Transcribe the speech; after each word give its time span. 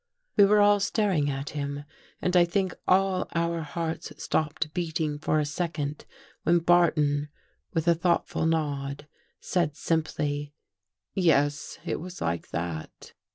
We 0.35 0.45
were 0.45 0.61
all 0.61 0.79
staring 0.79 1.29
at 1.29 1.51
him 1.51 1.83
and 2.23 2.35
I 2.35 2.43
think 2.43 2.73
all 2.87 3.27
our 3.35 3.61
hearts 3.61 4.11
stopped 4.17 4.73
beating 4.73 5.19
for 5.19 5.39
a 5.39 5.45
second 5.45 6.05
when 6.41 6.57
Barton, 6.57 7.29
with 7.75 7.87
a 7.87 7.93
thoughtful 7.93 8.47
nod, 8.47 9.05
said 9.39 9.75
simply," 9.75 10.55
Yes, 11.13 11.77
it 11.85 11.99
was 11.99 12.19
like 12.19 12.49
that." 12.49 13.13